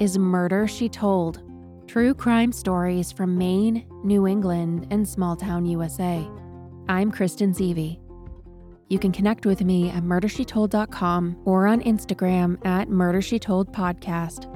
[0.00, 1.42] is Murder She Told
[1.88, 6.28] true crime stories from Maine, New England, and small town USA.
[6.86, 7.98] I'm Kristen Seavey.
[8.88, 14.54] You can connect with me at murdershetold.com or on Instagram at murdershetoldpodcast.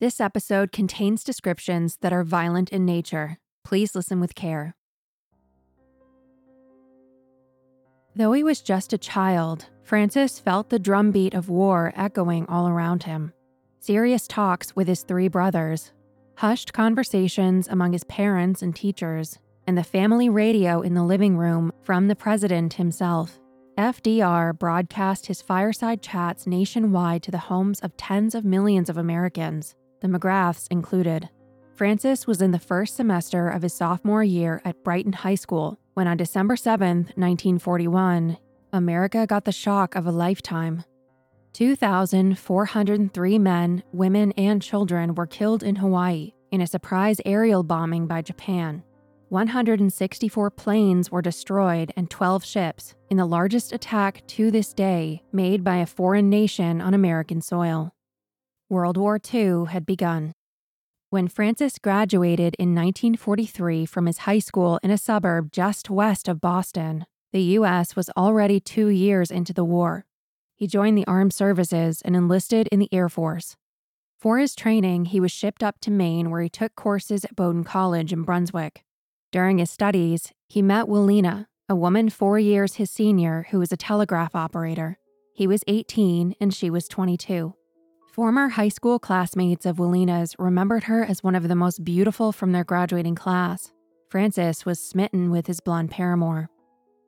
[0.00, 3.36] This episode contains descriptions that are violent in nature.
[3.64, 4.74] Please listen with care.
[8.16, 13.04] Though he was just a child, Francis felt the drumbeat of war echoing all around
[13.04, 13.32] him.
[13.80, 15.92] Serious talks with his three brothers,
[16.36, 21.72] hushed conversations among his parents and teachers, and the family radio in the living room
[21.84, 23.40] from the president himself.
[23.78, 29.74] FDR broadcast his fireside chats nationwide to the homes of tens of millions of Americans,
[30.02, 31.30] the McGraths included.
[31.76, 36.06] Francis was in the first semester of his sophomore year at Brighton High School when,
[36.06, 38.36] on December 7, 1941,
[38.72, 40.84] America got the shock of a lifetime.
[41.54, 48.22] 2,403 men, women, and children were killed in Hawaii in a surprise aerial bombing by
[48.22, 48.82] Japan.
[49.30, 55.62] 164 planes were destroyed and 12 ships in the largest attack to this day made
[55.62, 57.92] by a foreign nation on American soil.
[58.70, 60.32] World War II had begun.
[61.10, 66.40] When Francis graduated in 1943 from his high school in a suburb just west of
[66.40, 67.94] Boston, the U.S.
[67.94, 70.06] was already two years into the war.
[70.54, 73.56] He joined the armed services and enlisted in the Air Force.
[74.18, 77.64] For his training, he was shipped up to Maine where he took courses at Bowdoin
[77.64, 78.82] College in Brunswick.
[79.30, 83.76] During his studies, he met Willena, a woman four years his senior who was a
[83.76, 84.98] telegraph operator.
[85.34, 87.54] He was 18 and she was 22.
[88.10, 92.50] Former high school classmates of Willena's remembered her as one of the most beautiful from
[92.50, 93.70] their graduating class.
[94.08, 96.50] Francis was smitten with his blonde paramour.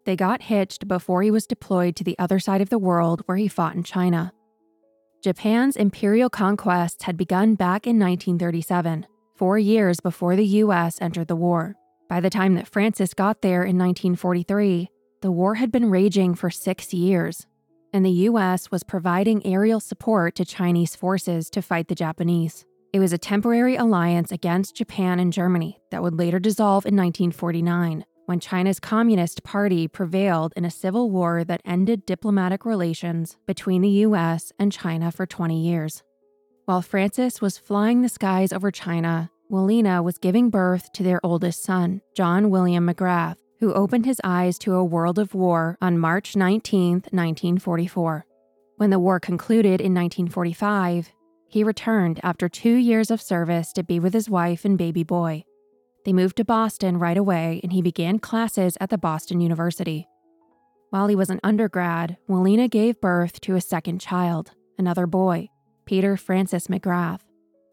[0.05, 3.37] They got hitched before he was deployed to the other side of the world where
[3.37, 4.33] he fought in China.
[5.23, 9.07] Japan's imperial conquests had begun back in 1937,
[9.37, 11.75] four years before the US entered the war.
[12.09, 14.89] By the time that Francis got there in 1943,
[15.21, 17.47] the war had been raging for six years
[17.93, 22.65] and the US was providing aerial support to Chinese forces to fight the Japanese.
[22.93, 28.05] It was a temporary alliance against Japan and Germany that would later dissolve in 1949
[28.31, 34.07] when China's Communist Party prevailed in a civil war that ended diplomatic relations between the
[34.07, 36.05] US and China for 20 years.
[36.65, 41.65] While Francis was flying the skies over China, Willena was giving birth to their oldest
[41.65, 46.37] son, John William McGrath, who opened his eyes to a world of war on March
[46.37, 48.27] 19, 1944.
[48.77, 51.11] When the war concluded in 1945,
[51.49, 55.43] he returned after two years of service to be with his wife and baby boy.
[56.05, 60.09] They moved to Boston right away and he began classes at the Boston University.
[60.91, 65.51] While he was an undergrad, Willena gave birth to a second child, another boy,
[65.85, 67.21] Peter Francis McGrath.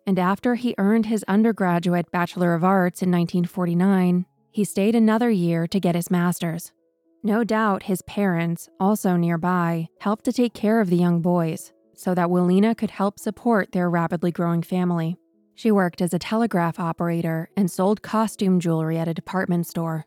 [0.05, 5.67] And after he earned his undergraduate Bachelor of Arts in 1949, he stayed another year
[5.67, 6.71] to get his master's.
[7.23, 12.13] No doubt his parents, also nearby, helped to take care of the young boys so
[12.13, 15.17] that Willena could help support their rapidly growing family.
[15.57, 20.05] She worked as a telegraph operator and sold costume jewelry at a department store.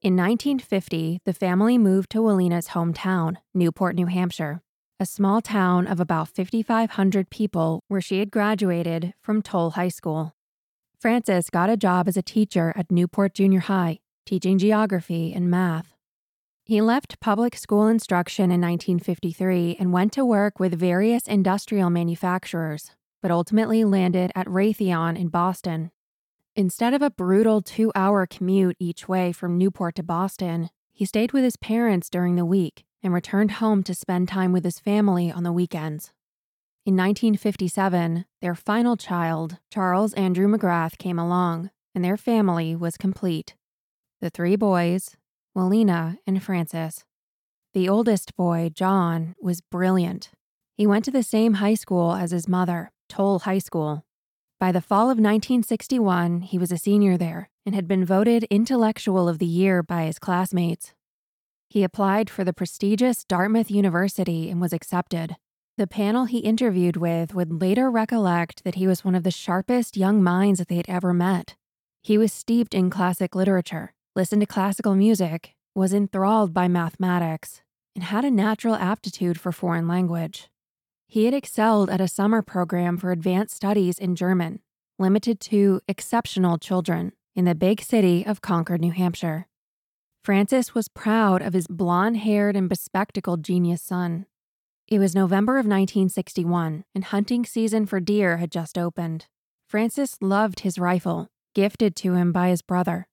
[0.00, 4.62] In 1950, the family moved to Willena's hometown, Newport, New Hampshire,
[4.98, 10.34] a small town of about 5,500 people where she had graduated from Towle High School.
[10.98, 15.92] Francis got a job as a teacher at Newport Junior High, teaching geography and math.
[16.64, 22.92] He left public school instruction in 1953 and went to work with various industrial manufacturers,
[23.26, 25.90] but ultimately landed at Raytheon in Boston.
[26.54, 31.32] Instead of a brutal two hour commute each way from Newport to Boston, he stayed
[31.32, 35.28] with his parents during the week and returned home to spend time with his family
[35.32, 36.12] on the weekends.
[36.84, 43.56] In 1957, their final child, Charles Andrew McGrath, came along, and their family was complete.
[44.20, 45.16] The three boys,
[45.52, 47.04] Willena and Francis.
[47.74, 50.30] The oldest boy, John, was brilliant.
[50.76, 54.04] He went to the same high school as his mother, Towle High School.
[54.58, 59.28] By the fall of 1961, he was a senior there and had been voted Intellectual
[59.28, 60.94] of the Year by his classmates.
[61.68, 65.36] He applied for the prestigious Dartmouth University and was accepted.
[65.76, 69.96] The panel he interviewed with would later recollect that he was one of the sharpest
[69.96, 71.54] young minds that they had ever met.
[72.02, 77.60] He was steeped in classic literature, listened to classical music, was enthralled by mathematics,
[77.94, 80.48] and had a natural aptitude for foreign language.
[81.08, 84.60] He had excelled at a summer program for advanced studies in German,
[84.98, 89.46] limited to exceptional children, in the big city of Concord, New Hampshire.
[90.24, 94.26] Francis was proud of his blond haired and bespectacled genius son.
[94.88, 99.26] It was November of 1961, and hunting season for deer had just opened.
[99.68, 103.06] Francis loved his rifle, gifted to him by his brother.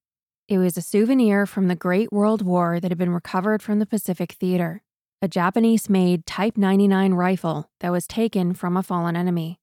[0.48, 3.86] It was a souvenir from the Great World War that had been recovered from the
[3.86, 4.81] Pacific Theater,
[5.24, 9.58] a Japanese made Type 99 rifle that was taken from a fallen enemy.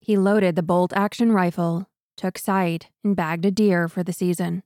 [0.00, 1.88] He loaded the bolt action rifle,
[2.18, 4.62] took sight, and bagged a deer for the season.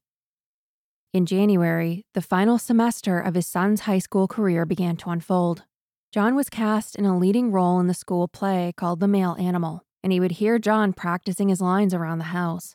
[1.14, 5.62] In January, the final semester of his son's high school career began to unfold.
[6.10, 9.84] John was cast in a leading role in the school play called The Male Animal,
[10.02, 12.74] and he would hear John practicing his lines around the house.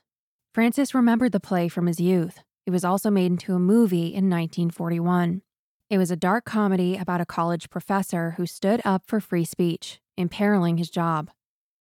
[0.53, 2.39] Francis remembered the play from his youth.
[2.65, 5.41] It was also made into a movie in 1941.
[5.89, 10.01] It was a dark comedy about a college professor who stood up for free speech,
[10.17, 11.31] imperiling his job.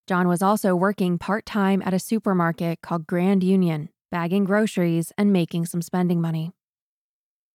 [0.06, 5.32] John was also working part time at a supermarket called Grand Union, bagging groceries, and
[5.32, 6.52] making some spending money.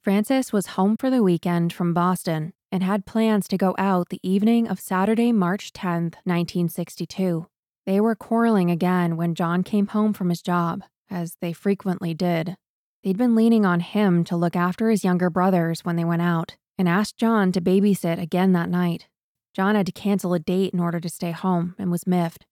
[0.01, 4.19] Francis was home for the weekend from Boston and had plans to go out the
[4.21, 7.47] evening of Saturday, March 10, 1962.
[7.85, 12.57] They were quarreling again when John came home from his job, as they frequently did.
[13.03, 16.55] They'd been leaning on him to look after his younger brothers when they went out,
[16.77, 19.07] and asked John to babysit again that night.
[19.55, 22.45] John had to cancel a date in order to stay home and was miffed.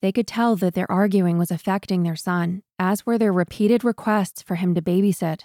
[0.00, 4.42] They could tell that their arguing was affecting their son, as were their repeated requests
[4.42, 5.44] for him to babysit.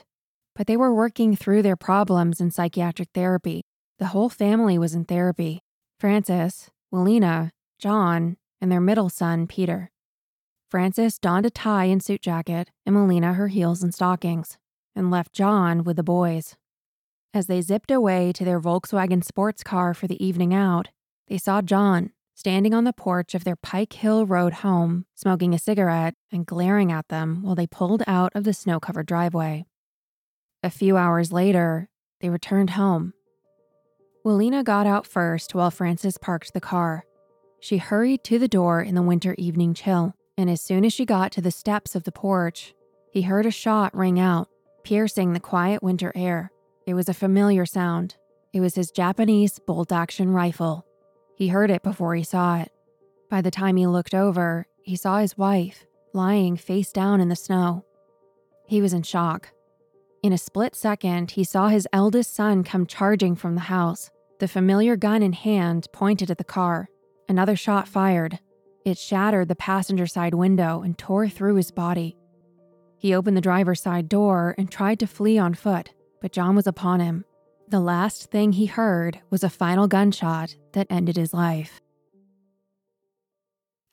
[0.56, 3.62] But they were working through their problems in psychiatric therapy.
[4.00, 5.62] The whole family was in therapy
[6.00, 9.92] Francis, Willena, John, and their middle son, Peter.
[10.70, 14.58] Francis donned a tie and suit jacket, and Willena her heels and stockings,
[14.96, 16.56] and left John with the boys.
[17.34, 20.90] As they zipped away to their Volkswagen sports car for the evening out,
[21.28, 25.60] they saw John, standing on the porch of their Pike Hill Road home, smoking a
[25.60, 29.66] cigarette and glaring at them while they pulled out of the snow covered driveway.
[30.64, 31.90] A few hours later,
[32.20, 33.14] they returned home.
[34.26, 37.06] Willena got out first while Francis parked the car.
[37.62, 41.06] She hurried to the door in the winter evening chill, and as soon as she
[41.06, 42.74] got to the steps of the porch,
[43.12, 44.50] he heard a shot ring out,
[44.84, 46.52] piercing the quiet winter air.
[46.86, 48.16] It was a familiar sound.
[48.54, 50.86] It was his Japanese bolt action rifle.
[51.36, 52.72] He heard it before he saw it.
[53.30, 57.36] By the time he looked over, he saw his wife lying face down in the
[57.36, 57.84] snow.
[58.68, 59.50] He was in shock.
[60.24, 64.48] In a split second, he saw his eldest son come charging from the house, the
[64.48, 66.90] familiar gun in hand pointed at the car.
[67.30, 68.40] Another shot fired.
[68.88, 72.16] It shattered the passenger side window and tore through his body.
[72.98, 75.90] He opened the driver's side door and tried to flee on foot,
[76.22, 77.26] but John was upon him.
[77.68, 81.82] The last thing he heard was a final gunshot that ended his life.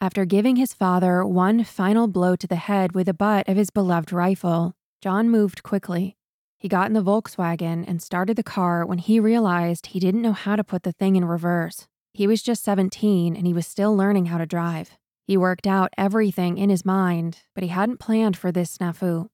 [0.01, 3.71] After giving his father one final blow to the head with the butt of his
[3.71, 6.17] beloved rifle, John moved quickly.
[6.57, 10.35] He got in the Volkswagen and started the car when he realized he didn't know
[10.35, 11.89] how to put the thing in reverse.
[12.15, 14.97] He was just 17 and he was still learning how to drive.
[15.27, 19.29] He worked out everything in his mind, but he hadn't planned for this snafu.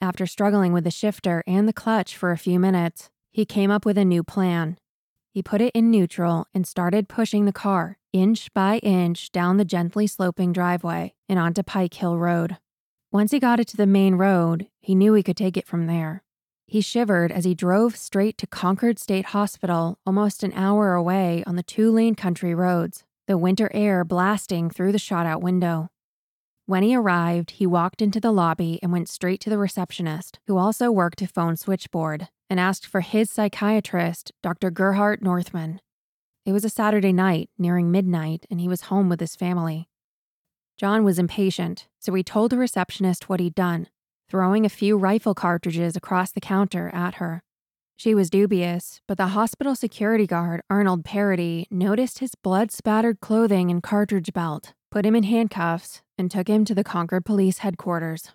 [0.00, 3.84] After struggling with the shifter and the clutch for a few minutes, he came up
[3.84, 4.78] with a new plan.
[5.32, 9.64] He put it in neutral and started pushing the car inch by inch down the
[9.64, 12.58] gently sloping driveway and onto Pike Hill Road.
[13.10, 15.88] Once he got it to the main road, he knew he could take it from
[15.88, 16.22] there.
[16.66, 21.56] He shivered as he drove straight to Concord State Hospital, almost an hour away on
[21.56, 25.90] the two lane country roads, the winter air blasting through the shot out window.
[26.66, 30.56] When he arrived, he walked into the lobby and went straight to the receptionist, who
[30.56, 34.70] also worked a phone switchboard and asked for his psychiatrist, Dr.
[34.70, 35.80] Gerhard Northman.
[36.46, 39.88] It was a Saturday night, nearing midnight, and he was home with his family.
[40.78, 43.88] John was impatient, so he told the receptionist what he'd done,
[44.34, 47.40] throwing a few rifle cartridges across the counter at her.
[47.96, 53.70] She was dubious, but the hospital security guard, Arnold Parody, noticed his blood spattered clothing
[53.70, 58.32] and cartridge belt, put him in handcuffs, and took him to the Concord Police headquarters.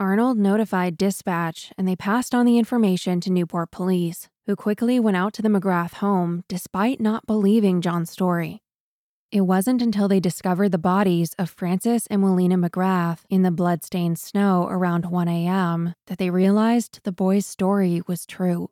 [0.00, 5.18] Arnold notified dispatch and they passed on the information to Newport police, who quickly went
[5.18, 8.61] out to the McGrath home despite not believing John's story.
[9.32, 14.18] It wasn't until they discovered the bodies of Francis and Willena McGrath in the bloodstained
[14.18, 15.94] snow around 1 a.m.
[16.08, 18.68] that they realized the boy's story was true.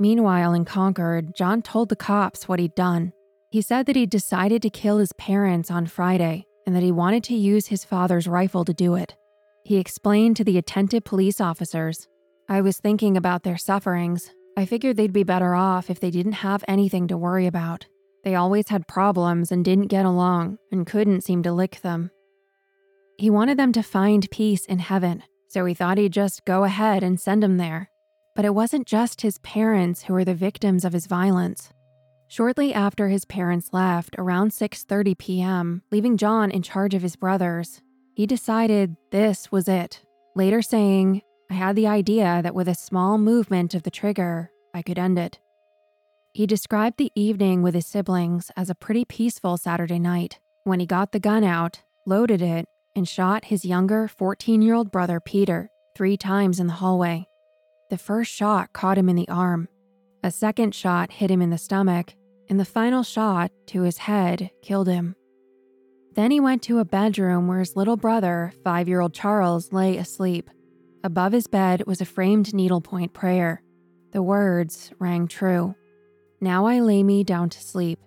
[0.00, 3.12] Meanwhile, in Concord, John told the cops what he'd done.
[3.52, 7.22] He said that he'd decided to kill his parents on Friday and that he wanted
[7.24, 9.14] to use his father's rifle to do it.
[9.64, 12.08] He explained to the attentive police officers
[12.48, 14.32] I was thinking about their sufferings.
[14.56, 17.86] I figured they'd be better off if they didn't have anything to worry about.
[18.24, 22.10] They always had problems and didn't get along and couldn't seem to lick them.
[23.18, 27.02] He wanted them to find peace in heaven, so he thought he'd just go ahead
[27.02, 27.90] and send them there.
[28.34, 31.70] But it wasn't just his parents who were the victims of his violence.
[32.26, 37.82] Shortly after his parents left, around 6:30 p.m., leaving John in charge of his brothers,
[38.14, 40.00] he decided this was it.
[40.34, 44.82] Later saying, "I had the idea that with a small movement of the trigger, I
[44.82, 45.38] could end it."
[46.34, 50.86] He described the evening with his siblings as a pretty peaceful Saturday night when he
[50.86, 55.70] got the gun out, loaded it, and shot his younger 14 year old brother Peter
[55.96, 57.24] three times in the hallway.
[57.88, 59.68] The first shot caught him in the arm,
[60.24, 62.14] a second shot hit him in the stomach,
[62.50, 65.14] and the final shot to his head killed him.
[66.16, 69.98] Then he went to a bedroom where his little brother, five year old Charles, lay
[69.98, 70.50] asleep.
[71.04, 73.62] Above his bed was a framed needlepoint prayer.
[74.10, 75.76] The words rang true
[76.44, 77.98] Now I lay me down to sleep.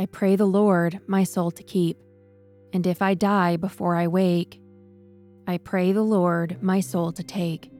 [0.00, 1.96] I pray the Lord my soul to keep.
[2.72, 4.60] And if I die before I wake,
[5.46, 7.70] I pray the Lord my soul to take.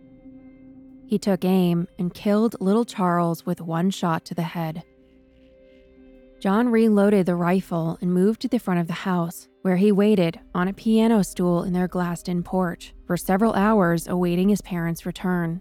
[1.09, 4.85] He took aim and killed little Charles with one shot to the head.
[6.41, 10.39] John reloaded the rifle and moved to the front of the house, where he waited
[10.55, 15.07] on a piano stool in their glassed in porch for several hours awaiting his parents'
[15.07, 15.61] return.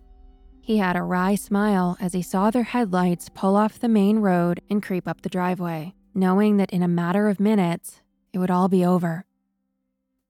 [0.65, 4.62] He had a wry smile as he saw their headlights pull off the main road
[4.70, 8.00] and creep up the driveway, knowing that in a matter of minutes,
[8.32, 9.25] it would all be over.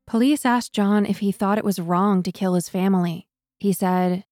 [0.08, 3.28] Police asked John if he thought it was wrong to kill his family.
[3.60, 4.26] He said,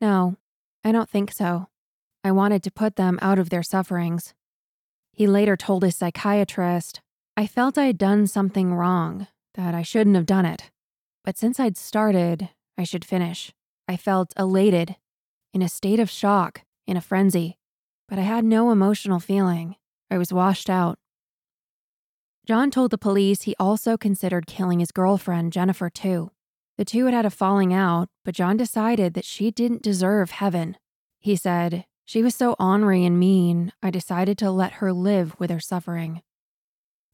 [0.00, 0.36] No,
[0.84, 1.66] I don't think so.
[2.22, 4.34] I wanted to put them out of their sufferings.
[5.12, 7.00] He later told his psychiatrist,
[7.36, 10.70] I felt I'd done something wrong, that I shouldn't have done it.
[11.24, 13.52] But since I'd started, I should finish.
[13.88, 14.94] I felt elated,
[15.58, 17.58] in a state of shock, in a frenzy,
[18.08, 19.74] but I had no emotional feeling.
[20.08, 21.00] I was washed out.
[22.46, 26.30] John told the police he also considered killing his girlfriend, Jennifer, too.
[26.76, 30.76] The two had had a falling out, but John decided that she didn't deserve heaven.
[31.18, 35.50] He said, she was so ornery and mean, I decided to let her live with
[35.50, 36.22] her suffering.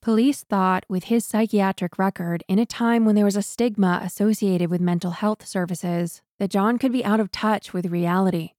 [0.04, 4.68] Police thought, with his psychiatric record, in a time when there was a stigma associated
[4.68, 8.50] with mental health services, that John could be out of touch with reality.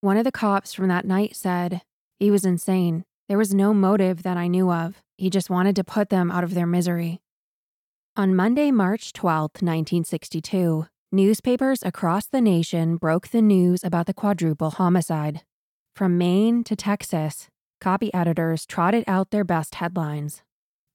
[0.00, 1.82] One of the cops from that night said,
[2.18, 3.04] He was insane.
[3.28, 5.00] There was no motive that I knew of.
[5.16, 7.20] He just wanted to put them out of their misery.
[8.16, 14.70] On Monday, March 12, 1962, newspapers across the nation broke the news about the quadruple
[14.70, 15.42] homicide.
[15.94, 17.46] From Maine to Texas,
[17.80, 20.42] copy editors trotted out their best headlines.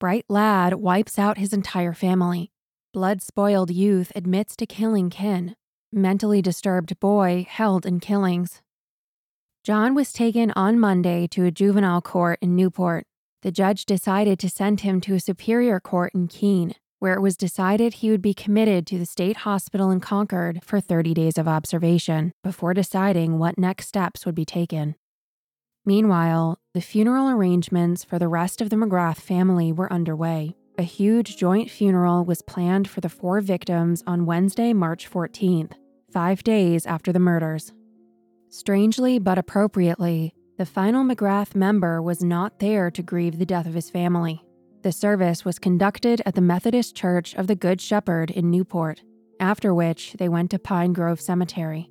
[0.04, 2.52] Bright lad wipes out his entire family.
[2.94, 5.56] Blood spoiled youth admits to killing kin.
[5.94, 8.62] Mentally disturbed boy held in killings.
[9.64, 13.06] John was taken on Monday to a juvenile court in Newport.
[13.44, 17.38] The judge decided to send him to a superior court in Keene, where it was
[17.38, 21.48] decided he would be committed to the state hospital in Concord for 30 days of
[21.48, 24.96] observation before deciding what next steps would be taken.
[25.86, 30.56] Meanwhile, the funeral arrangements for the rest of the McGrath family were underway.
[30.78, 35.74] A huge joint funeral was planned for the four victims on Wednesday, March 14th,
[36.12, 37.74] five days after the murders.
[38.50, 43.74] Strangely but appropriately, the final McGrath member was not there to grieve the death of
[43.74, 44.42] his family.
[44.84, 49.02] The service was conducted at the Methodist Church of the Good Shepherd in Newport,
[49.40, 51.90] after which they went to Pine Grove Cemetery.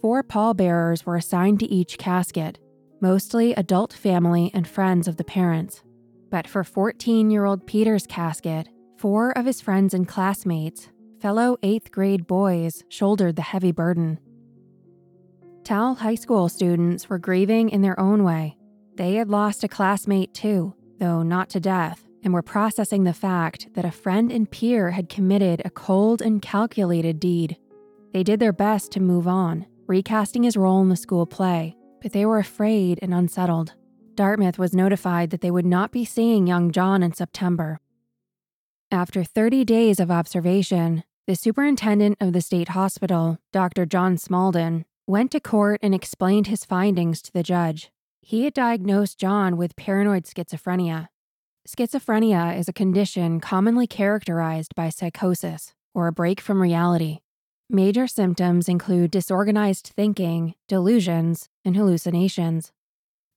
[0.00, 2.58] Four pallbearers were assigned to each casket,
[3.02, 5.82] mostly adult family and friends of the parents.
[6.30, 10.88] But for 14 year old Peter's casket, four of his friends and classmates,
[11.20, 14.20] fellow eighth grade boys, shouldered the heavy burden.
[15.64, 18.56] Towle High School students were grieving in their own way.
[18.94, 23.68] They had lost a classmate too, though not to death, and were processing the fact
[23.74, 27.56] that a friend and peer had committed a cold and calculated deed.
[28.12, 32.12] They did their best to move on, recasting his role in the school play, but
[32.12, 33.74] they were afraid and unsettled.
[34.14, 37.78] Dartmouth was notified that they would not be seeing young John in September.
[38.90, 43.86] After 30 days of observation, the superintendent of the state hospital, Dr.
[43.86, 47.90] John Smalden, went to court and explained his findings to the judge.
[48.20, 51.08] He had diagnosed John with paranoid schizophrenia,
[51.68, 57.20] Schizophrenia is a condition commonly characterized by psychosis or a break from reality.
[57.70, 62.72] Major symptoms include disorganized thinking, delusions, and hallucinations.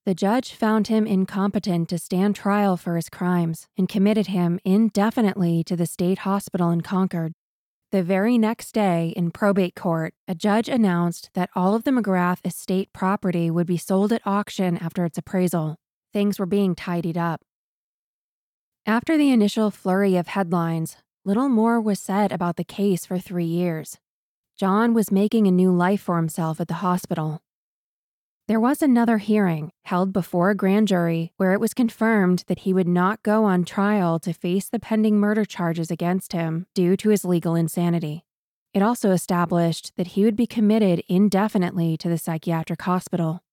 [0.05, 5.63] The judge found him incompetent to stand trial for his crimes and committed him indefinitely
[5.63, 7.33] to the state hospital in Concord.
[7.91, 12.45] The very next day, in probate court, a judge announced that all of the McGrath
[12.45, 15.77] estate property would be sold at auction after its appraisal.
[16.11, 17.41] Things were being tidied up.
[18.85, 23.45] After the initial flurry of headlines, little more was said about the case for three
[23.45, 23.97] years.
[24.57, 27.41] John was making a new life for himself at the hospital.
[28.47, 32.71] There was another hearing held before a grand jury where it was confirmed that he
[32.71, 37.09] would not go on trial to face the pending murder charges against him due to
[37.09, 38.23] his legal insanity.
[38.73, 43.43] It also established that he would be committed indefinitely to the psychiatric hospital.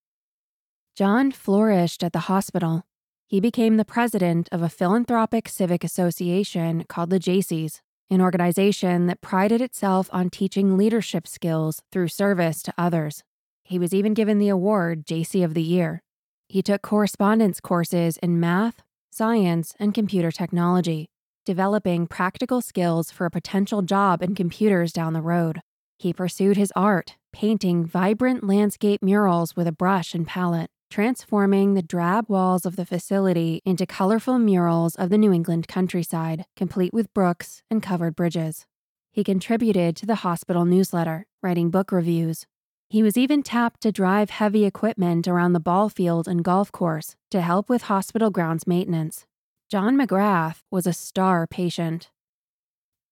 [0.94, 2.84] John flourished at the hospital.
[3.26, 7.80] He became the president of a philanthropic civic association called the Jaycees,
[8.12, 13.22] an organization that prided itself on teaching leadership skills through service to others.
[13.64, 16.02] He was even given the award Jaycee of the Year.
[16.48, 21.08] He took correspondence courses in math, science, and computer technology,
[21.46, 25.60] developing practical skills for a potential job in computers down the road.
[25.98, 31.82] He pursued his art, painting vibrant landscape murals with a brush and palette, transforming the
[31.82, 37.12] drab walls of the facility into colorful murals of the New England countryside, complete with
[37.12, 38.64] brooks and covered bridges.
[39.10, 42.46] He contributed to the hospital newsletter, writing book reviews,
[42.92, 47.16] he was even tapped to drive heavy equipment around the ball field and golf course
[47.30, 49.24] to help with hospital grounds maintenance.
[49.70, 52.10] John McGrath was a star patient.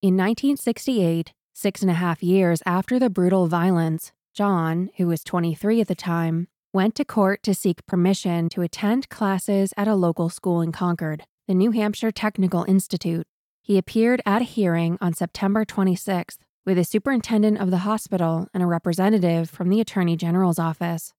[0.02, 5.80] In 1968, six and a half years after the brutal violence, John, who was 23
[5.80, 10.28] at the time, went to court to seek permission to attend classes at a local
[10.28, 13.26] school in Concord, the New Hampshire Technical Institute.
[13.60, 18.62] He appeared at a hearing on September 26th with a superintendent of the hospital and
[18.62, 21.12] a representative from the Attorney General's office.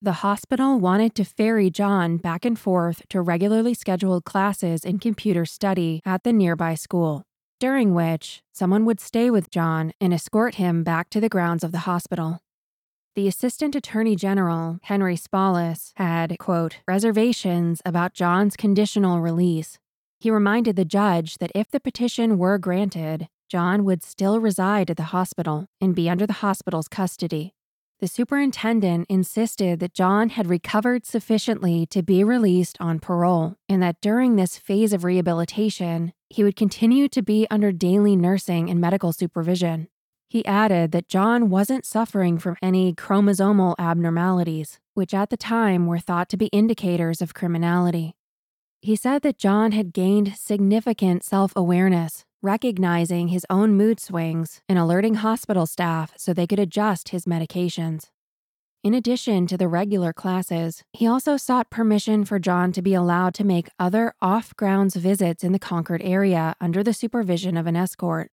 [0.00, 5.44] The hospital wanted to ferry John back and forth to regularly scheduled classes in computer
[5.44, 7.24] study at the nearby school,
[7.58, 11.72] during which someone would stay with John and escort him back to the grounds of
[11.72, 12.40] the hospital.
[13.20, 19.78] The Assistant Attorney General, Henry Spallas, had, quote, reservations about John's conditional release.
[20.18, 24.96] He reminded the judge that if the petition were granted, John would still reside at
[24.96, 27.52] the hospital and be under the hospital's custody.
[27.98, 34.00] The superintendent insisted that John had recovered sufficiently to be released on parole and that
[34.00, 39.12] during this phase of rehabilitation, he would continue to be under daily nursing and medical
[39.12, 39.88] supervision.
[40.30, 45.98] He added that John wasn't suffering from any chromosomal abnormalities, which at the time were
[45.98, 48.14] thought to be indicators of criminality.
[48.80, 54.78] He said that John had gained significant self awareness recognizing his own mood swings and
[54.78, 58.06] alerting hospital staff so they could adjust his medications.
[58.82, 63.34] In addition to the regular classes, he also sought permission for John to be allowed
[63.34, 67.76] to make other off grounds visits in the Concord area under the supervision of an
[67.76, 68.30] escort.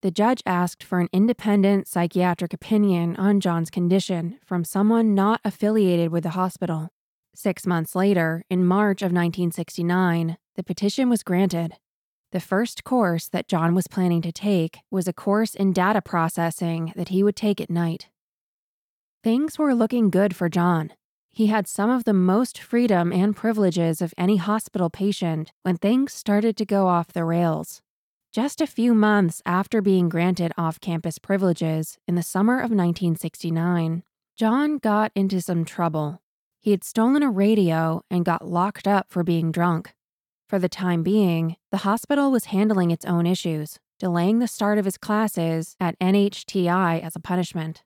[0.00, 6.12] The judge asked for an independent psychiatric opinion on John's condition from someone not affiliated
[6.12, 6.90] with the hospital.
[7.34, 11.74] Six months later, in March of 1969, the petition was granted.
[12.30, 16.92] The first course that John was planning to take was a course in data processing
[16.94, 18.08] that he would take at night.
[19.24, 20.92] Things were looking good for John.
[21.32, 26.12] He had some of the most freedom and privileges of any hospital patient when things
[26.12, 27.82] started to go off the rails.
[28.30, 34.02] Just a few months after being granted off campus privileges in the summer of 1969,
[34.36, 36.20] John got into some trouble.
[36.60, 39.94] He had stolen a radio and got locked up for being drunk.
[40.46, 44.84] For the time being, the hospital was handling its own issues, delaying the start of
[44.84, 47.82] his classes at NHTI as a punishment.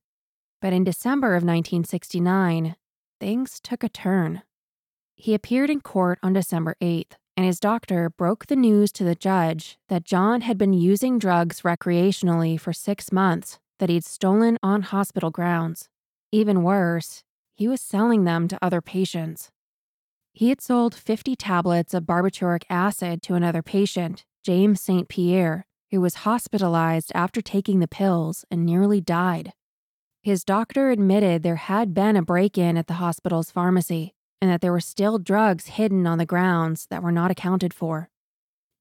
[0.60, 2.74] But in December of 1969,
[3.20, 4.42] things took a turn.
[5.14, 9.14] He appeared in court on December 8th, and his doctor broke the news to the
[9.14, 14.82] judge that John had been using drugs recreationally for six months that he'd stolen on
[14.82, 15.88] hospital grounds.
[16.30, 19.50] Even worse, he was selling them to other patients.
[20.32, 25.08] He had sold 50 tablets of barbituric acid to another patient, James St.
[25.08, 29.52] Pierre, who was hospitalized after taking the pills and nearly died.
[30.22, 34.60] His doctor admitted there had been a break in at the hospital's pharmacy and that
[34.60, 38.10] there were still drugs hidden on the grounds that were not accounted for.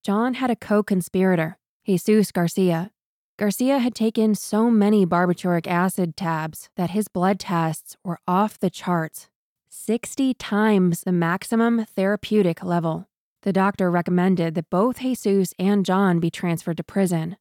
[0.04, 2.90] John had a co conspirator, Jesus Garcia.
[3.38, 8.72] Garcia had taken so many barbituric acid tabs that his blood tests were off the
[8.72, 9.30] charts
[9.70, 13.08] 60 times the maximum therapeutic level.
[13.44, 17.38] The doctor recommended that both Jesus and John be transferred to prison.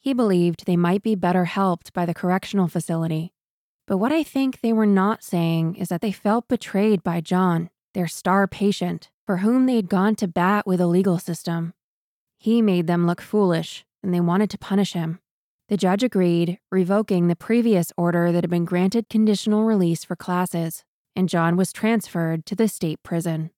[0.00, 3.32] He believed they might be better helped by the correctional facility.
[3.86, 7.70] But what I think they were not saying is that they felt betrayed by John,
[7.92, 11.74] their star patient, for whom they had gone to bat with the legal system.
[12.38, 15.20] He made them look foolish, and they wanted to punish him.
[15.68, 20.84] The judge agreed, revoking the previous order that had been granted conditional release for classes
[21.16, 23.50] and John was transferred to the state prison.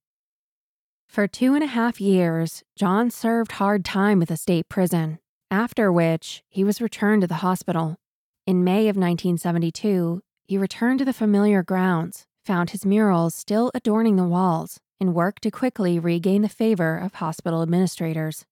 [1.09, 5.19] For two and a half years, John served hard time at the state prison,
[5.51, 7.97] after which he was returned to the hospital.
[8.47, 14.15] In May of 1972, he returned to the familiar grounds, found his murals still adorning
[14.15, 18.45] the walls and worked to quickly regain the favor of hospital administrators.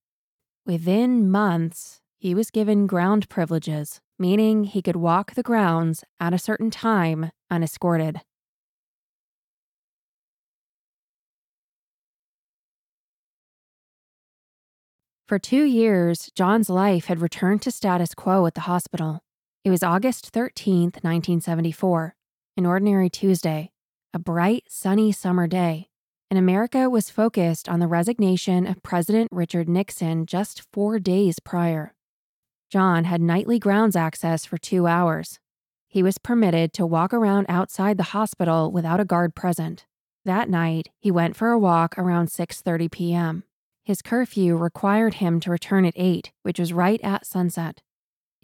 [0.66, 6.38] Within months, he was given ground privileges, meaning he could walk the grounds at a
[6.38, 8.20] certain time unescorted.
[15.28, 19.23] For two years, John's life had returned to status quo at the hospital.
[19.64, 22.14] It was August 13th, 1974,
[22.58, 23.70] an ordinary Tuesday,
[24.12, 25.88] a bright, sunny summer day,
[26.30, 31.94] and America was focused on the resignation of President Richard Nixon just four days prior.
[32.68, 35.38] John had nightly grounds access for two hours.
[35.88, 39.86] He was permitted to walk around outside the hospital without a guard present.
[40.26, 43.44] That night, he went for a walk around 6:30 p.m.
[43.82, 47.80] His curfew required him to return at 8, which was right at sunset.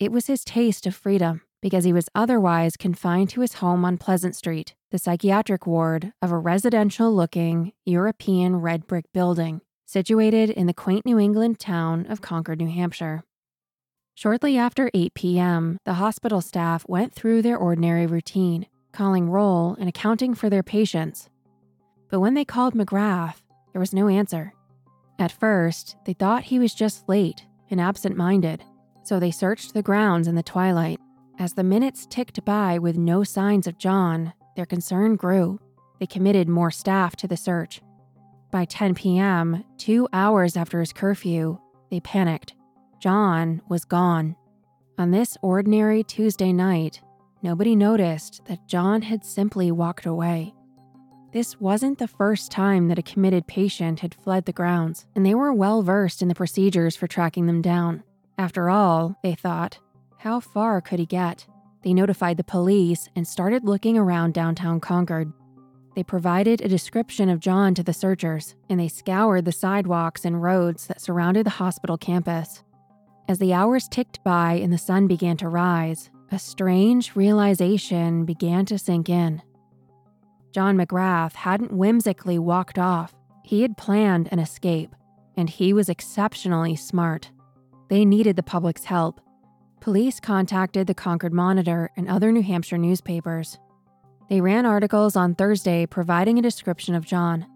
[0.01, 3.99] It was his taste of freedom because he was otherwise confined to his home on
[3.99, 10.67] Pleasant Street, the psychiatric ward of a residential looking European red brick building situated in
[10.67, 13.25] the quaint New England town of Concord, New Hampshire.
[14.15, 19.89] Shortly after 8 p.m., the hospital staff went through their ordinary routine, calling roll and
[19.89, 21.29] accounting for their patients.
[22.09, 24.55] But when they called McGrath, there was no answer.
[25.19, 28.65] At first, they thought he was just late and absent minded,
[29.11, 31.01] so they searched the grounds in the twilight.
[31.37, 35.59] As the minutes ticked by with no signs of John, their concern grew.
[35.99, 37.83] They committed more staff to the search.
[38.53, 41.59] By 10 p.m., two hours after his curfew,
[41.91, 42.55] they panicked.
[43.01, 44.37] John was gone.
[44.97, 47.01] On this ordinary Tuesday night,
[47.43, 50.55] nobody noticed that John had simply walked away.
[51.33, 55.35] This wasn't the first time that a committed patient had fled the grounds, and they
[55.35, 58.05] were well versed in the procedures for tracking them down.
[58.41, 59.81] After all, they thought,
[60.17, 61.47] how far could he get?
[61.83, 65.31] They notified the police and started looking around downtown Concord.
[65.95, 70.43] They provided a description of John to the searchers, and they scoured the sidewalks and
[70.43, 72.63] roads that surrounded the hospital campus.
[73.29, 78.65] As the hours ticked by and the sun began to rise, a strange realization began
[78.65, 79.43] to sink in.
[80.51, 83.15] John McGrath hadn't whimsically walked off.
[83.45, 84.97] He had planned an escape,
[85.37, 87.31] and he was exceptionally smart.
[87.91, 89.21] They needed the public's help.
[89.81, 93.59] Police contacted the Concord Monitor and other New Hampshire newspapers.
[94.29, 97.47] They ran articles on Thursday providing a description of John.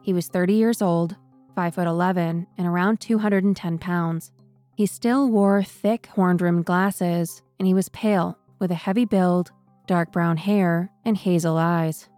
[0.00, 1.16] He was 30 years old,
[1.56, 4.30] 5 foot 11, and around 210 pounds.
[4.76, 9.50] He still wore thick horn rimmed glasses, and he was pale, with a heavy build,
[9.88, 12.08] dark brown hair, and hazel eyes.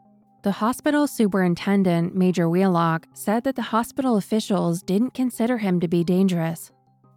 [0.43, 6.05] The hospital superintendent, Major Wheelock, said that the hospital officials didn't consider him to be
[6.05, 6.71] dangerous.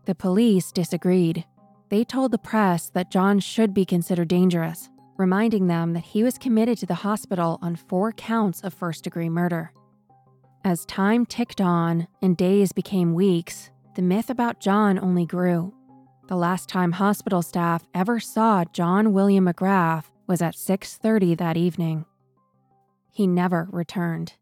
[0.05, 1.45] The police disagreed.
[1.89, 6.37] They told the press that John should be considered dangerous, reminding them that he was
[6.37, 9.71] committed to the hospital on four counts of first degree murder.
[10.63, 15.73] As time ticked on and days became weeks, the myth about John only grew.
[16.27, 22.05] The last time hospital staff ever saw John William McGrath was at 6:30 that evening.
[23.11, 24.33] He never returned.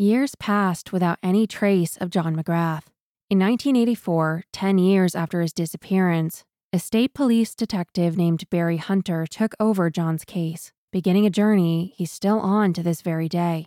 [0.00, 2.84] Years passed without any trace of John McGrath.
[3.28, 9.54] In 1984, 10 years after his disappearance, a state police detective named Barry Hunter took
[9.60, 13.66] over John's case, beginning a journey he's still on to this very day.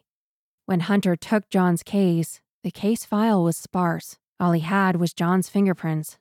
[0.66, 4.18] When Hunter took John's case, the case file was sparse.
[4.40, 6.18] All he had was John's fingerprints.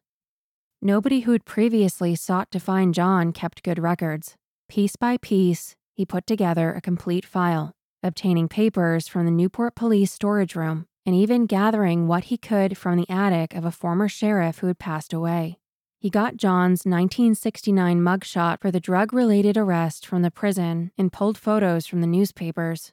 [0.82, 4.36] Nobody who'd previously sought to find John kept good records.
[4.68, 10.12] Piece by piece, he put together a complete file, obtaining papers from the Newport Police
[10.12, 14.58] storage room and even gathering what he could from the attic of a former sheriff
[14.58, 15.58] who had passed away.
[15.98, 21.38] He got John's 1969 mugshot for the drug related arrest from the prison and pulled
[21.38, 22.92] photos from the newspapers.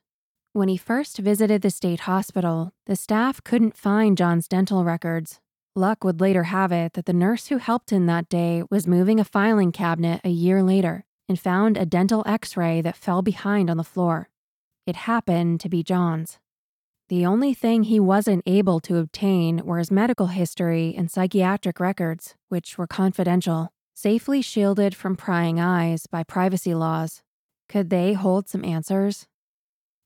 [0.54, 5.40] When he first visited the state hospital, the staff couldn't find John's dental records.
[5.76, 9.20] Luck would later have it that the nurse who helped him that day was moving
[9.20, 13.70] a filing cabinet a year later and found a dental x ray that fell behind
[13.70, 14.30] on the floor.
[14.90, 16.40] It happened to be John's.
[17.10, 22.34] The only thing he wasn't able to obtain were his medical history and psychiatric records,
[22.48, 27.22] which were confidential, safely shielded from prying eyes by privacy laws.
[27.68, 29.28] Could they hold some answers?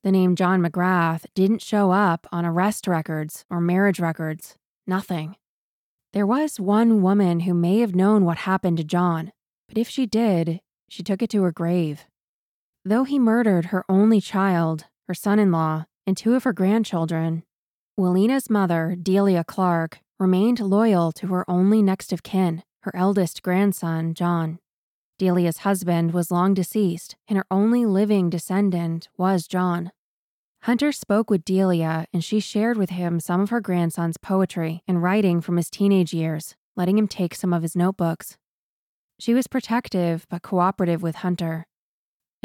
[0.03, 5.37] The name John McGrath didn't show up on arrest records or marriage records, nothing.
[6.11, 9.31] There was one woman who may have known what happened to John,
[9.69, 12.03] but if she did, she took it to her grave.
[12.85, 17.43] Though he murdered her only child, her son in law, and two of her grandchildren,
[17.95, 24.13] Willena's mother, Delia Clark, remained loyal to her only next of kin, her eldest grandson,
[24.13, 24.59] John.
[25.19, 29.91] Delia's husband was long deceased, and her only living descendant was John.
[30.63, 35.03] Hunter spoke with Delia, and she shared with him some of her grandson's poetry and
[35.03, 38.37] writing from his teenage years, letting him take some of his notebooks.
[39.19, 41.67] She was protective but cooperative with Hunter.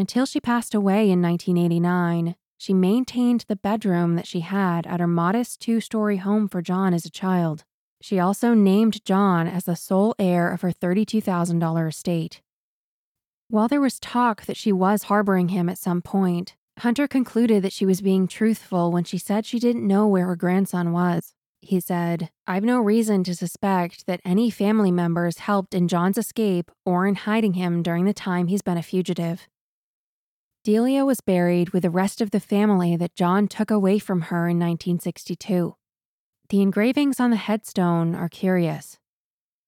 [0.00, 5.08] Until she passed away in 1989, she maintained the bedroom that she had at her
[5.08, 7.64] modest two story home for John as a child.
[8.00, 12.40] She also named John as the sole heir of her $32,000 estate.
[13.48, 17.72] While there was talk that she was harboring him at some point, Hunter concluded that
[17.72, 21.34] she was being truthful when she said she didn't know where her grandson was.
[21.60, 26.70] He said, I've no reason to suspect that any family members helped in John's escape
[26.86, 29.48] or in hiding him during the time he's been a fugitive.
[30.68, 34.50] Delia was buried with the rest of the family that John took away from her
[34.50, 35.74] in 1962.
[36.50, 38.98] The engravings on the headstone are curious.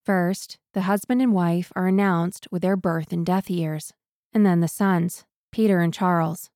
[0.05, 3.95] First, the husband and wife are announced with their birth and death years,
[4.35, 6.51] and then the sons, Peter and Charles,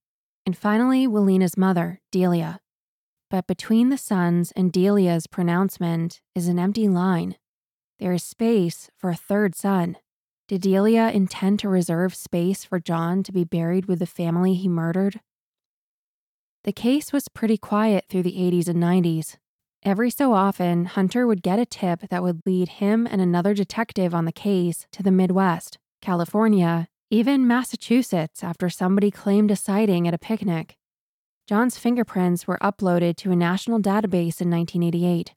[0.44, 2.60] and finally Willena's mother, Delia.
[3.30, 7.36] But between the sons and Delia's pronouncement is an empty line.
[7.98, 9.96] There is space for a third son.
[10.48, 14.68] Did Delia intend to reserve space for John to be buried with the family he
[14.68, 15.20] murdered?
[16.64, 19.36] The case was pretty quiet through the 80s and 90s,
[19.84, 24.14] Every so often, Hunter would get a tip that would lead him and another detective
[24.14, 30.14] on the case to the Midwest, California, even Massachusetts after somebody claimed a sighting at
[30.14, 30.78] a picnic.
[31.46, 35.34] John's fingerprints were uploaded to a national database in 1988,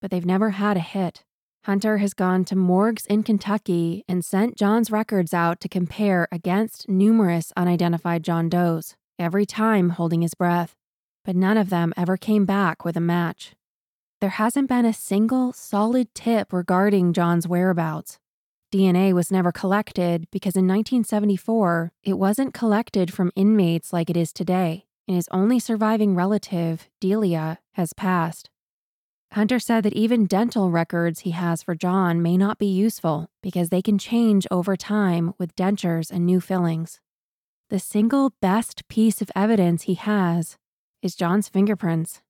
[0.00, 1.22] but they've never had a hit.
[1.66, 6.88] Hunter has gone to morgues in Kentucky and sent John's records out to compare against
[6.88, 10.74] numerous unidentified John Does, every time holding his breath,
[11.24, 13.56] but none of them ever came back with a match
[14.20, 18.18] there hasn't been a single solid tip regarding John's whereabouts.
[18.72, 24.32] DNA was never collected because in 1974, it wasn't collected from inmates like it is
[24.32, 28.48] today, and his only surviving relative, Delia, has passed.
[29.36, 33.68] Hunter said that even dental records he has for John may not be useful because
[33.68, 37.00] they can change over time with dentures and new fillings.
[37.68, 40.56] The single best piece of evidence he has
[41.02, 42.22] is John's fingerprints.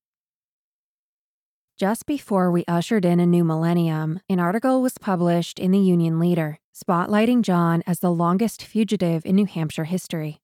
[1.79, 6.19] Just before we ushered in a new millennium, an article was published in the Union
[6.19, 10.41] Leader, spotlighting John as the longest fugitive in New Hampshire history.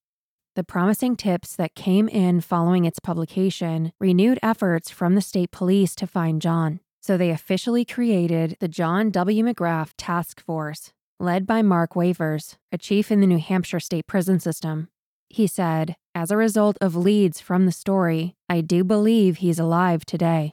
[0.54, 5.94] The promising tips that came in following its publication renewed efforts from the state police
[5.94, 9.44] to find John, so they officially created the John W.
[9.44, 14.40] McGrath Task Force, led by Mark Wavers, a chief in the New Hampshire state prison
[14.40, 14.88] system.
[15.30, 20.04] He said, As a result of leads from the story, I do believe he's alive
[20.04, 20.52] today.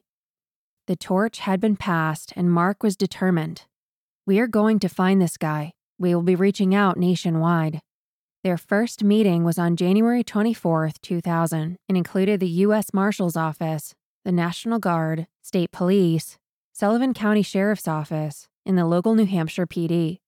[0.87, 3.63] The torch had been passed, and Mark was determined.
[4.25, 5.73] We are going to find this guy.
[5.97, 7.81] We will be reaching out nationwide.
[8.41, 12.93] Their first meeting was on January 24, 2000, and included the U.S.
[12.93, 16.37] Marshal's Office, the National Guard, State Police,
[16.71, 20.19] Sullivan County Sheriff's Office, and the local New Hampshire PD.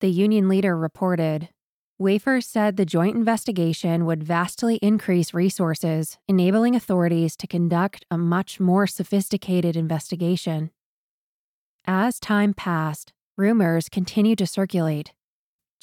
[0.00, 1.48] The union leader reported
[1.96, 8.60] Wafer said the joint investigation would vastly increase resources, enabling authorities to conduct a much
[8.60, 10.70] more sophisticated investigation.
[11.86, 15.12] As time passed, rumors continued to circulate.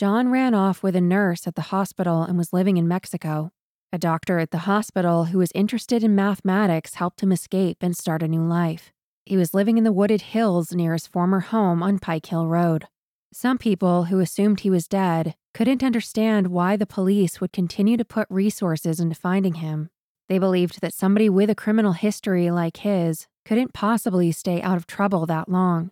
[0.02, 3.52] John ran off with a nurse at the hospital and was living in Mexico.
[3.94, 8.24] A doctor at the hospital who was interested in mathematics helped him escape and start
[8.24, 8.92] a new life.
[9.28, 12.88] He was living in the wooded hills near his former home on Pike Hill Road.
[13.32, 18.04] Some people who assumed he was dead couldn't understand why the police would continue to
[18.04, 19.92] put resources into finding him.
[20.28, 24.88] They believed that somebody with a criminal history like his couldn't possibly stay out of
[24.88, 25.92] trouble that long.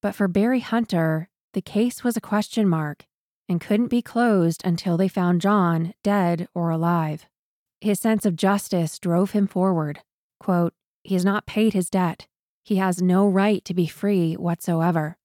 [0.00, 3.04] But for Barry Hunter, the case was a question mark
[3.48, 7.26] and couldn't be closed until they found John dead or alive.
[7.80, 10.00] His sense of justice drove him forward.
[10.40, 12.26] Quote, he has not paid his debt.
[12.64, 15.16] He has no right to be free whatsoever.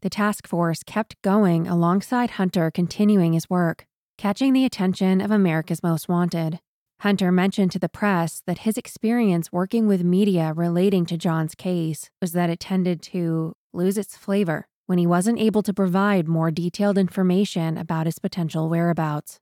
[0.00, 3.86] The task force kept going alongside Hunter continuing his work,
[4.16, 6.60] catching the attention of America's Most Wanted.
[7.00, 12.10] Hunter mentioned to the press that his experience working with media relating to John's case
[12.20, 16.50] was that it tended to lose its flavor when he wasn't able to provide more
[16.50, 19.40] detailed information about his potential whereabouts.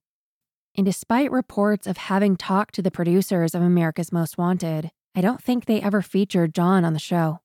[0.77, 5.43] And despite reports of having talked to the producers of America's Most Wanted, I don't
[5.43, 7.41] think they ever featured John on the show.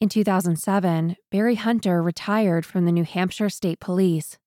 [0.00, 4.38] In 2007, Barry Hunter retired from the New Hampshire State Police.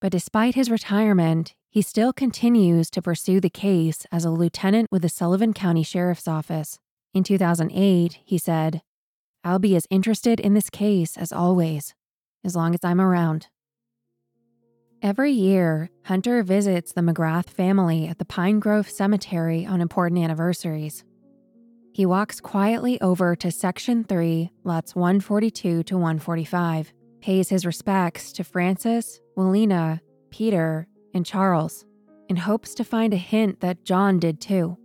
[0.00, 5.02] But despite his retirement, he still continues to pursue the case as a lieutenant with
[5.02, 6.78] the Sullivan County Sheriff's Office.
[7.12, 8.82] In 2008, he said,
[9.42, 11.94] I'll be as interested in this case as always,
[12.44, 13.48] as long as I'm around.
[15.02, 21.04] Every year, Hunter visits the McGrath family at the Pine Grove Cemetery on important anniversaries.
[21.94, 28.44] He walks quietly over to Section 3, lots 142 to 145, pays his respects to
[28.44, 30.00] Francis, Willena,
[30.30, 31.86] Peter, and Charles,
[32.28, 34.76] and hopes to find a hint that John did too.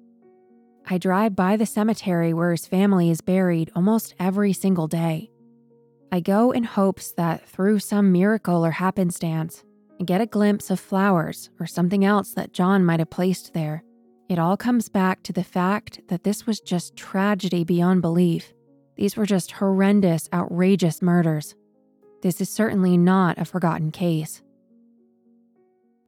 [0.88, 5.32] I drive by the cemetery where his family is buried almost every single day.
[6.12, 9.63] I go in hopes that through some miracle or happenstance,
[9.98, 13.84] and get a glimpse of flowers or something else that John might have placed there.
[14.30, 18.54] It all comes back to the fact that this was just tragedy beyond belief.
[18.95, 21.56] These were just horrendous, outrageous murders.
[22.21, 24.41] This is certainly not a forgotten case.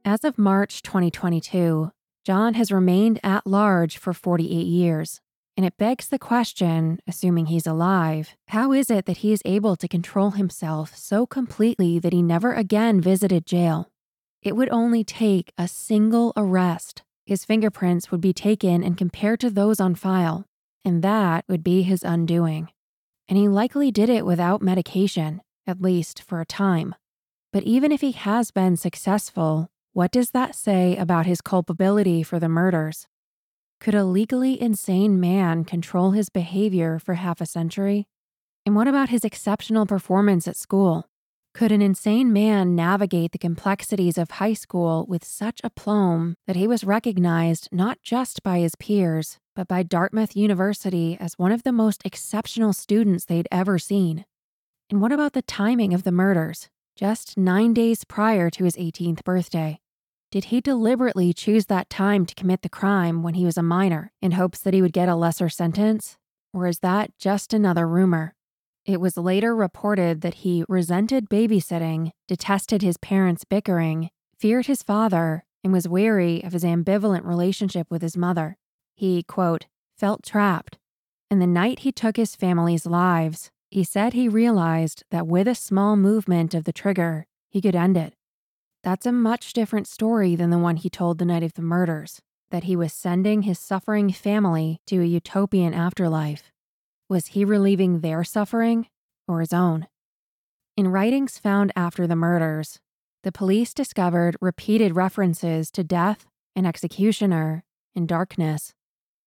[0.04, 1.90] As of March 2022,
[2.28, 5.22] John has remained at large for 48 years.
[5.56, 9.76] And it begs the question, assuming he's alive, how is it that he is able
[9.76, 13.88] to control himself so completely that he never again visited jail?
[14.42, 17.00] It would only take a single arrest.
[17.24, 20.44] His fingerprints would be taken and compared to those on file,
[20.84, 22.68] and that would be his undoing.
[23.26, 26.94] And he likely did it without medication, at least for a time.
[27.54, 32.38] But even if he has been successful, what does that say about his culpability for
[32.38, 33.08] the murders?
[33.80, 38.06] Could a legally insane man control his behavior for half a century?
[38.64, 41.08] And what about his exceptional performance at school?
[41.52, 46.68] Could an insane man navigate the complexities of high school with such aplomb that he
[46.68, 51.72] was recognized not just by his peers, but by Dartmouth University as one of the
[51.72, 54.26] most exceptional students they'd ever seen?
[54.90, 59.24] And what about the timing of the murders, just nine days prior to his 18th
[59.24, 59.80] birthday?
[60.30, 64.12] Did he deliberately choose that time to commit the crime when he was a minor
[64.20, 66.18] in hopes that he would get a lesser sentence?
[66.52, 68.34] Or is that just another rumor?
[68.84, 75.44] It was later reported that he resented babysitting, detested his parents' bickering, feared his father,
[75.64, 78.58] and was wary of his ambivalent relationship with his mother.
[78.96, 79.64] He, quote,
[79.96, 80.76] felt trapped.
[81.30, 85.54] And the night he took his family's lives, he said he realized that with a
[85.54, 88.12] small movement of the trigger, he could end it.
[88.82, 92.20] That's a much different story than the one he told the night of the murders
[92.50, 96.50] that he was sending his suffering family to a utopian afterlife.
[97.08, 98.88] Was he relieving their suffering
[99.26, 99.86] or his own?
[100.76, 102.78] In writings found after the murders,
[103.24, 107.64] the police discovered repeated references to death, and executioner,
[107.94, 108.74] and darkness.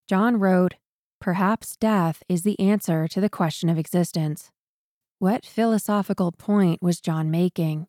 [0.07, 0.75] John wrote,
[1.19, 4.49] Perhaps death is the answer to the question of existence.
[5.19, 7.87] What philosophical point was John making?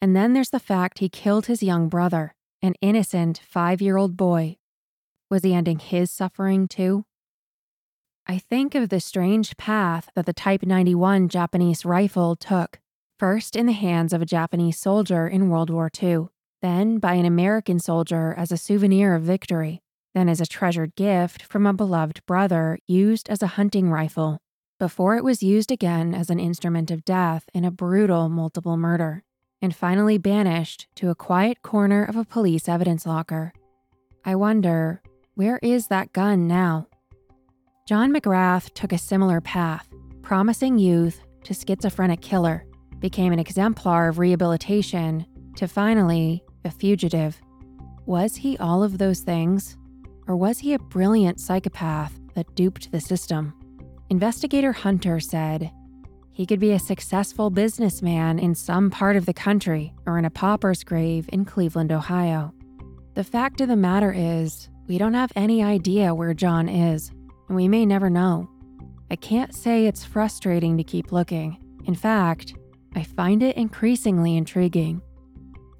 [0.00, 4.16] And then there's the fact he killed his young brother, an innocent five year old
[4.16, 4.56] boy.
[5.30, 7.04] Was he ending his suffering too?
[8.26, 12.80] I think of the strange path that the Type 91 Japanese rifle took,
[13.18, 16.26] first in the hands of a Japanese soldier in World War II,
[16.60, 19.80] then by an American soldier as a souvenir of victory,
[20.14, 24.38] then as a treasured gift from a beloved brother used as a hunting rifle,
[24.80, 29.22] before it was used again as an instrument of death in a brutal multiple murder
[29.62, 33.52] and finally banished to a quiet corner of a police evidence locker.
[34.24, 35.02] I wonder,
[35.34, 36.88] where is that gun now?
[37.86, 39.88] John McGrath took a similar path,
[40.22, 42.66] promising youth to schizophrenic killer,
[42.98, 45.24] became an exemplar of rehabilitation,
[45.56, 47.40] to finally a fugitive.
[48.04, 49.76] Was he all of those things?
[50.26, 53.54] Or was he a brilliant psychopath that duped the system?
[54.10, 55.70] Investigator Hunter said
[56.36, 60.30] he could be a successful businessman in some part of the country or in a
[60.30, 62.52] pauper's grave in Cleveland, Ohio.
[63.14, 67.10] The fact of the matter is, we don't have any idea where John is,
[67.48, 68.50] and we may never know.
[69.10, 71.56] I can't say it's frustrating to keep looking.
[71.86, 72.52] In fact,
[72.94, 75.00] I find it increasingly intriguing.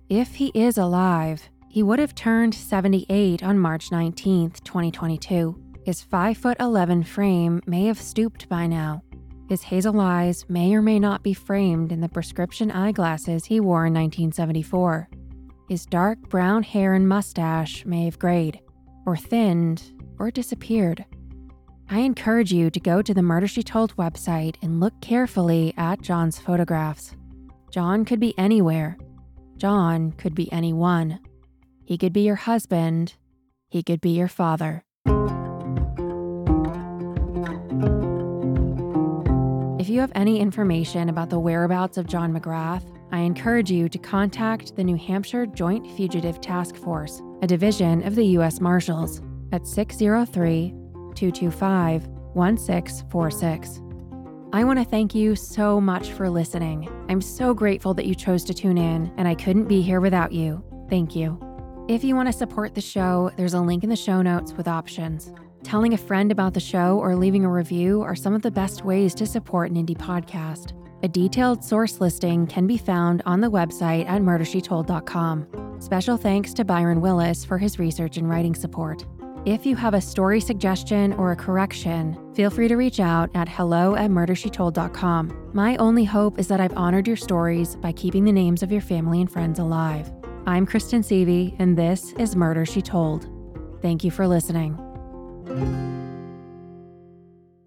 [0.09, 5.63] If he is alive, he would have turned 78 on March 19, 2022.
[5.85, 9.03] His 5 foot 11 frame may have stooped by now,
[9.49, 13.87] his hazel eyes may or may not be framed in the prescription eyeglasses he wore
[13.87, 15.09] in 1974.
[15.69, 18.61] His dark brown hair and mustache may have grayed,
[19.05, 21.05] or thinned, or disappeared.
[21.89, 26.03] I encourage you to go to the Murder She Told website and look carefully at
[26.03, 27.15] John's photographs.
[27.71, 28.97] John could be anywhere.
[29.57, 31.21] John could be anyone.
[31.85, 33.15] He could be your husband.
[33.69, 34.85] He could be your father.
[39.97, 44.77] You have any information about the whereabouts of John McGrath, I encourage you to contact
[44.77, 48.61] the New Hampshire Joint Fugitive Task Force, a division of the U.S.
[48.61, 49.23] Marshals,
[49.53, 50.69] at 603
[51.15, 53.81] 225 1646.
[54.53, 56.91] I want to thank you so much for listening.
[57.09, 60.31] I'm so grateful that you chose to tune in, and I couldn't be here without
[60.31, 60.63] you.
[60.91, 61.41] Thank you.
[61.89, 64.69] If you want to support the show, there's a link in the show notes with
[64.69, 65.33] options.
[65.67, 68.85] Telling a friend about the show or leaving a review are some of the best
[68.85, 70.75] ways to support an indie podcast.
[71.03, 75.81] A detailed source listing can be found on the website at murdershetold.com.
[75.81, 79.05] Special thanks to Byron Willis for his research and writing support.
[79.45, 83.49] If you have a story suggestion or a correction, feel free to reach out at
[83.49, 85.51] hello at murdershetold.com.
[85.53, 88.83] My only hope is that I've honored your stories by keeping the names of your
[88.83, 90.13] family and friends alive.
[90.47, 93.29] I'm Kristen Seavey, and this is Murder She Told.
[93.83, 94.86] Thank you for listening.
[95.47, 95.96] Música